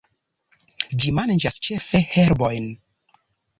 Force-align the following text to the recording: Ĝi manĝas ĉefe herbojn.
Ĝi 1.03 1.13
manĝas 1.19 1.61
ĉefe 1.69 2.03
herbojn. 2.17 2.69